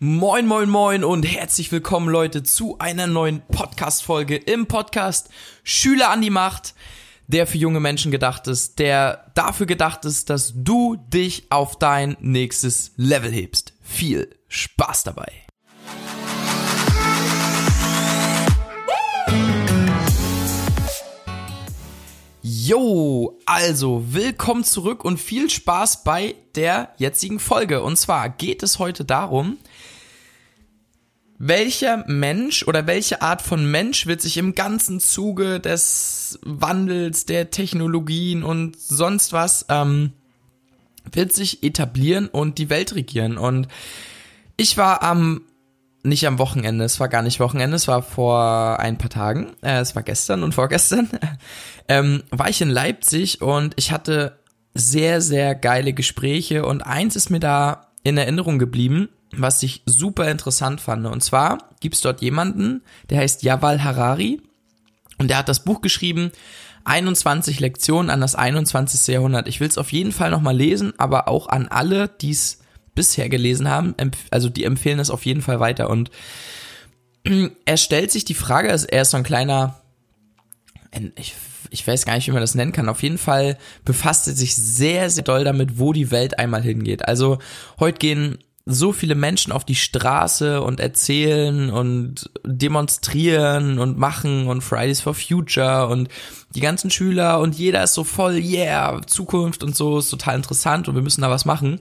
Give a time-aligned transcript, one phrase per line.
[0.00, 5.30] Moin, moin, moin und herzlich willkommen, Leute, zu einer neuen Podcast-Folge im Podcast
[5.62, 6.74] Schüler an die Macht,
[7.28, 12.16] der für junge Menschen gedacht ist, der dafür gedacht ist, dass du dich auf dein
[12.20, 13.72] nächstes Level hebst.
[13.82, 15.30] Viel Spaß dabei!
[22.46, 27.82] Jo, also willkommen zurück und viel Spaß bei der jetzigen Folge.
[27.82, 29.56] Und zwar geht es heute darum,
[31.38, 37.50] welcher Mensch oder welche Art von Mensch wird sich im ganzen Zuge des Wandels der
[37.50, 40.12] Technologien und sonst was ähm,
[41.10, 43.38] wird sich etablieren und die Welt regieren.
[43.38, 43.68] Und
[44.58, 45.40] ich war am
[46.04, 49.80] nicht am Wochenende, es war gar nicht Wochenende, es war vor ein paar Tagen, äh,
[49.80, 51.08] es war gestern und vorgestern,
[51.88, 54.38] ähm, war ich in Leipzig und ich hatte
[54.74, 59.08] sehr, sehr geile Gespräche und eins ist mir da in Erinnerung geblieben
[59.38, 61.06] was ich super interessant fand.
[61.06, 64.40] Und zwar gibt's dort jemanden, der heißt Yaval Harari
[65.18, 66.32] und der hat das Buch geschrieben,
[66.84, 69.14] 21 Lektionen an das 21.
[69.14, 69.48] Jahrhundert.
[69.48, 72.58] Ich will es auf jeden Fall nochmal lesen, aber auch an alle, die es
[72.94, 73.94] bisher gelesen haben,
[74.30, 75.90] also die empfehlen es auf jeden Fall weiter.
[75.90, 76.10] Und
[77.64, 79.80] er stellt sich die Frage, er ist so ein kleiner,
[81.16, 81.34] ich,
[81.70, 82.88] ich weiß gar nicht, wie man das nennen kann.
[82.88, 87.06] Auf jeden Fall befasst er sich sehr, sehr doll damit, wo die Welt einmal hingeht.
[87.06, 87.38] Also
[87.78, 94.62] heute gehen so viele Menschen auf die Straße und erzählen und demonstrieren und machen und
[94.62, 96.08] Fridays for Future und
[96.54, 100.88] die ganzen Schüler und jeder ist so voll, yeah, Zukunft und so ist total interessant
[100.88, 101.80] und wir müssen da was machen.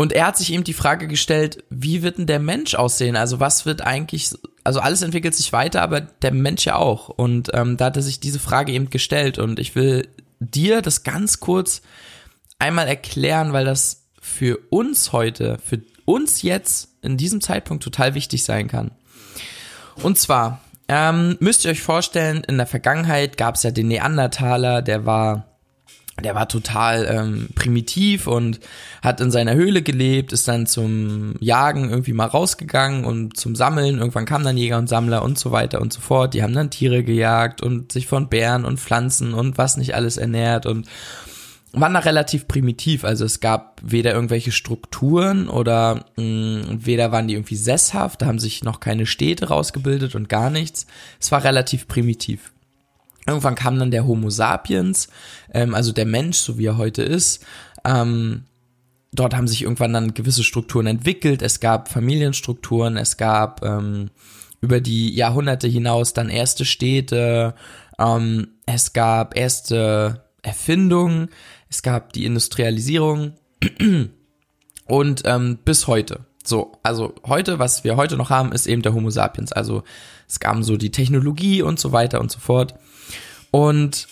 [0.00, 3.16] Und er hat sich eben die Frage gestellt, wie wird denn der Mensch aussehen?
[3.16, 4.30] Also was wird eigentlich,
[4.64, 7.10] also alles entwickelt sich weiter, aber der Mensch ja auch.
[7.10, 11.02] Und ähm, da hat er sich diese Frage eben gestellt und ich will dir das
[11.02, 11.82] ganz kurz
[12.58, 18.42] einmal erklären, weil das für uns heute, für uns jetzt in diesem Zeitpunkt total wichtig
[18.42, 18.92] sein kann.
[19.96, 24.80] Und zwar ähm, müsst ihr euch vorstellen, in der Vergangenheit gab es ja den Neandertaler,
[24.80, 25.49] der war
[26.20, 28.60] der war total ähm, primitiv und
[29.02, 33.98] hat in seiner Höhle gelebt, ist dann zum Jagen irgendwie mal rausgegangen und zum Sammeln.
[33.98, 36.34] Irgendwann kamen dann Jäger und Sammler und so weiter und so fort.
[36.34, 40.16] Die haben dann Tiere gejagt und sich von Bären und Pflanzen und was nicht alles
[40.16, 40.86] ernährt und
[41.72, 43.04] waren da relativ primitiv.
[43.04, 48.26] Also es gab weder irgendwelche Strukturen oder mh, mm, weder waren die irgendwie sesshaft, da
[48.26, 50.86] haben sich noch keine Städte rausgebildet und gar nichts.
[51.20, 52.52] Es war relativ primitiv.
[53.30, 55.08] Irgendwann kam dann der Homo sapiens,
[55.52, 57.44] ähm, also der Mensch, so wie er heute ist.
[57.84, 58.44] Ähm,
[59.12, 61.42] dort haben sich irgendwann dann gewisse Strukturen entwickelt.
[61.42, 64.10] Es gab Familienstrukturen, es gab ähm,
[64.60, 67.54] über die Jahrhunderte hinaus dann erste Städte,
[67.98, 71.28] ähm, es gab erste Erfindungen,
[71.68, 73.34] es gab die Industrialisierung
[74.86, 76.26] und ähm, bis heute.
[76.44, 79.52] So, also heute, was wir heute noch haben, ist eben der Homo sapiens.
[79.52, 79.82] Also
[80.26, 82.74] es gab so die Technologie und so weiter und so fort.
[83.50, 84.08] Und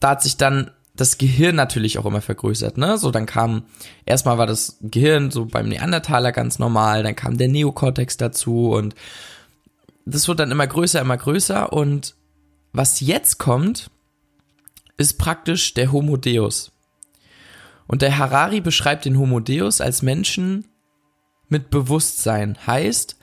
[0.00, 2.96] da hat sich dann das Gehirn natürlich auch immer vergrößert, ne?
[2.96, 3.64] So, dann kam,
[4.06, 8.94] erstmal war das Gehirn so beim Neandertaler ganz normal, dann kam der Neokortex dazu und
[10.06, 12.14] das wird dann immer größer, immer größer und
[12.72, 13.90] was jetzt kommt,
[14.96, 16.72] ist praktisch der Homo Deus.
[17.86, 20.64] Und der Harari beschreibt den Homo Deus als Menschen
[21.48, 22.56] mit Bewusstsein.
[22.66, 23.16] Heißt,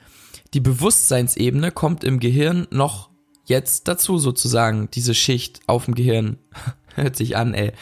[0.54, 3.10] die Bewusstseinsebene kommt im Gehirn noch
[3.46, 6.38] jetzt dazu sozusagen, diese Schicht auf dem Gehirn.
[6.94, 7.72] Hört sich an, ey.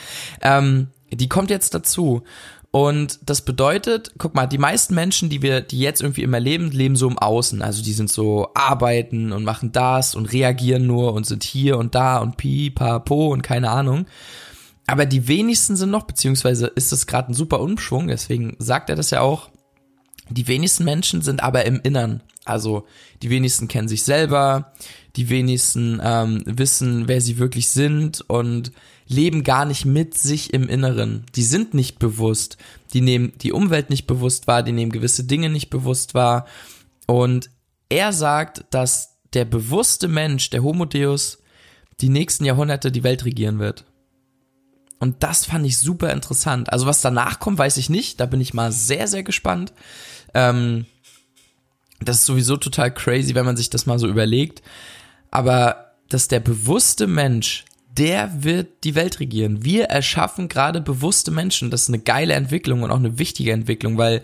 [0.40, 2.22] Ähm, die kommt jetzt dazu.
[2.70, 6.70] Und das bedeutet, guck mal, die meisten Menschen, die wir, die jetzt irgendwie immer leben,
[6.70, 7.60] leben so im Außen.
[7.60, 11.94] Also die sind so arbeiten und machen das und reagieren nur und sind hier und
[11.94, 14.06] da und pi, po und keine Ahnung.
[14.86, 18.96] Aber die wenigsten sind noch, beziehungsweise ist das gerade ein super Umschwung, deswegen sagt er
[18.96, 19.50] das ja auch.
[20.28, 22.22] Die wenigsten Menschen sind aber im Innern.
[22.44, 22.86] Also
[23.22, 24.72] die wenigsten kennen sich selber,
[25.16, 28.72] die wenigsten ähm, wissen, wer sie wirklich sind und
[29.06, 31.24] leben gar nicht mit sich im Inneren.
[31.36, 32.56] Die sind nicht bewusst.
[32.94, 36.46] Die nehmen die Umwelt nicht bewusst wahr, die nehmen gewisse Dinge nicht bewusst wahr.
[37.06, 37.50] Und
[37.88, 41.38] er sagt, dass der bewusste Mensch, der Homo Deus,
[42.00, 43.84] die nächsten Jahrhunderte die Welt regieren wird.
[45.02, 46.72] Und das fand ich super interessant.
[46.72, 48.20] Also was danach kommt, weiß ich nicht.
[48.20, 49.72] Da bin ich mal sehr, sehr gespannt.
[50.32, 50.86] Ähm,
[51.98, 54.62] das ist sowieso total crazy, wenn man sich das mal so überlegt.
[55.32, 57.64] Aber dass der bewusste Mensch
[57.98, 59.64] der wird die Welt regieren.
[59.64, 61.72] Wir erschaffen gerade bewusste Menschen.
[61.72, 64.22] Das ist eine geile Entwicklung und auch eine wichtige Entwicklung, weil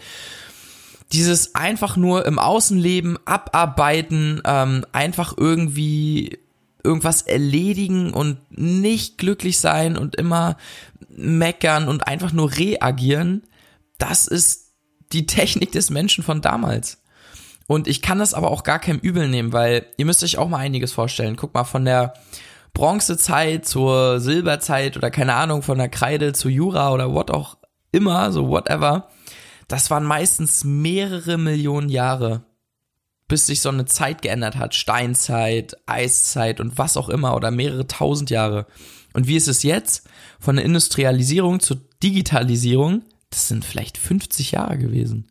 [1.12, 6.38] dieses einfach nur im Außenleben abarbeiten, ähm, einfach irgendwie
[6.84, 10.56] irgendwas erledigen und nicht glücklich sein und immer
[11.08, 13.42] meckern und einfach nur reagieren,
[13.98, 14.72] das ist
[15.12, 17.02] die Technik des Menschen von damals.
[17.66, 20.48] Und ich kann das aber auch gar keinem übel nehmen, weil ihr müsst euch auch
[20.48, 21.36] mal einiges vorstellen.
[21.36, 22.14] Guck mal, von der
[22.72, 27.58] Bronzezeit zur Silberzeit oder keine Ahnung, von der Kreide zur Jura oder what auch
[27.92, 29.08] immer, so whatever.
[29.69, 32.42] Das waren meistens mehrere Millionen Jahre,
[33.28, 34.75] bis sich so eine Zeit geändert hat.
[34.75, 38.66] Steinzeit, Eiszeit und was auch immer oder mehrere tausend Jahre.
[39.12, 40.08] Und wie ist es jetzt?
[40.40, 45.30] Von der Industrialisierung zur Digitalisierung, das sind vielleicht 50 Jahre gewesen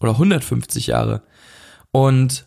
[0.00, 1.22] oder 150 Jahre.
[1.90, 2.46] Und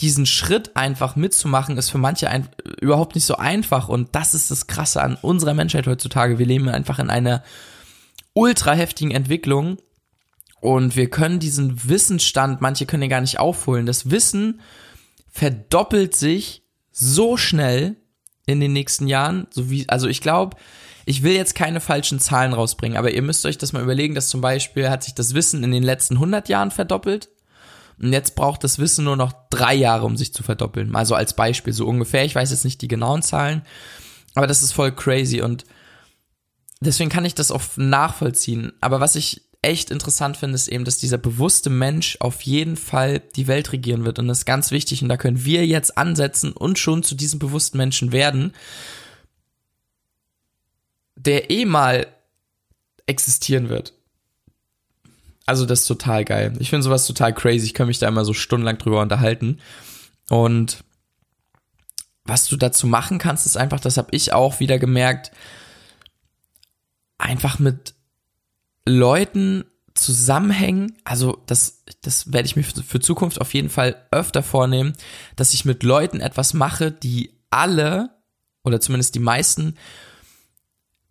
[0.00, 2.48] diesen Schritt einfach mitzumachen, ist für manche ein,
[2.80, 3.88] überhaupt nicht so einfach.
[3.88, 6.38] Und das ist das Krasse an unserer Menschheit heutzutage.
[6.38, 7.42] Wir leben einfach in einer
[8.32, 9.78] ultra heftigen Entwicklung.
[10.64, 13.84] Und wir können diesen Wissensstand, manche können ihn gar nicht aufholen.
[13.84, 14.62] Das Wissen
[15.30, 17.96] verdoppelt sich so schnell
[18.46, 20.56] in den nächsten Jahren, so wie, also ich glaube,
[21.04, 24.30] ich will jetzt keine falschen Zahlen rausbringen, aber ihr müsst euch das mal überlegen, dass
[24.30, 27.28] zum Beispiel hat sich das Wissen in den letzten 100 Jahren verdoppelt
[28.00, 30.90] und jetzt braucht das Wissen nur noch drei Jahre, um sich zu verdoppeln.
[30.90, 32.24] Mal so als Beispiel, so ungefähr.
[32.24, 33.64] Ich weiß jetzt nicht die genauen Zahlen,
[34.34, 35.66] aber das ist voll crazy und
[36.80, 38.72] deswegen kann ich das auch nachvollziehen.
[38.80, 43.20] Aber was ich echt interessant finde, ist eben, dass dieser bewusste Mensch auf jeden Fall
[43.34, 46.52] die Welt regieren wird und das ist ganz wichtig und da können wir jetzt ansetzen
[46.52, 48.52] und schon zu diesem bewussten Menschen werden
[51.16, 52.06] der eh mal
[53.06, 53.94] existieren wird.
[55.46, 56.54] Also das ist total geil.
[56.58, 57.66] Ich finde sowas total crazy.
[57.66, 59.60] Ich kann mich da immer so stundenlang drüber unterhalten.
[60.30, 60.82] Und
[62.24, 65.32] was du dazu machen kannst, ist einfach, das habe ich auch wieder gemerkt,
[67.18, 67.93] einfach mit
[68.86, 69.64] Leuten
[69.94, 70.96] zusammenhängen.
[71.04, 74.94] Also das, das werde ich mir für, Zukunft auf jeden Fall öfter vornehmen,
[75.36, 78.10] dass ich mit Leuten etwas mache, die alle
[78.64, 79.76] oder zumindest die meisten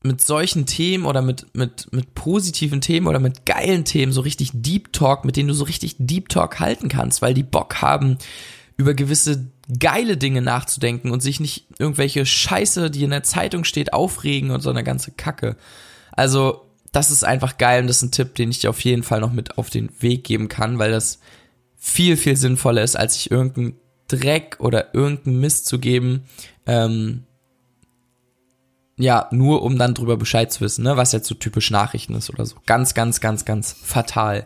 [0.03, 4.51] mit solchen Themen oder mit, mit, mit positiven Themen oder mit geilen Themen so richtig
[4.53, 8.17] Deep Talk, mit denen du so richtig Deep Talk halten kannst, weil die Bock haben,
[8.75, 9.49] über gewisse
[9.79, 14.61] geile Dinge nachzudenken und sich nicht irgendwelche Scheiße, die in der Zeitung steht, aufregen und
[14.61, 15.55] so eine ganze Kacke.
[16.11, 16.62] Also,
[16.93, 19.19] das ist einfach geil und das ist ein Tipp, den ich dir auf jeden Fall
[19.19, 21.19] noch mit auf den Weg geben kann, weil das
[21.75, 23.75] viel, viel sinnvoller ist, als sich irgendeinen
[24.07, 26.23] Dreck oder irgendeinen Mist zu geben,
[26.65, 27.23] ähm,
[28.95, 32.29] ja, nur um dann drüber Bescheid zu wissen, ne, was jetzt so typisch Nachrichten ist
[32.29, 32.57] oder so.
[32.67, 34.45] Ganz, ganz, ganz, ganz fatal.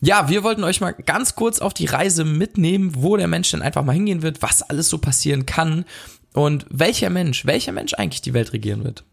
[0.00, 3.62] Ja, wir wollten euch mal ganz kurz auf die Reise mitnehmen, wo der Mensch denn
[3.62, 5.84] einfach mal hingehen wird, was alles so passieren kann
[6.32, 9.04] und welcher Mensch, welcher Mensch eigentlich die Welt regieren wird.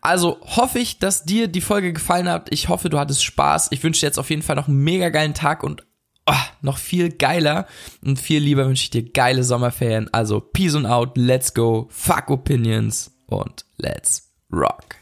[0.00, 2.48] Also hoffe ich, dass dir die Folge gefallen hat.
[2.52, 3.68] Ich hoffe, du hattest Spaß.
[3.70, 5.84] Ich wünsche dir jetzt auf jeden Fall noch einen mega geilen Tag und
[6.26, 7.66] oh, noch viel geiler
[8.04, 10.12] und viel lieber wünsche ich dir geile Sommerferien.
[10.12, 14.99] Also Peace and out, let's go, fuck opinions und let's rock.